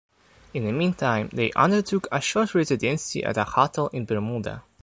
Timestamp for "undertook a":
1.51-2.19